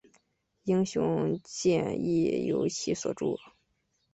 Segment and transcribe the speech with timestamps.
[0.63, 3.37] 英雄剑亦由其所铸。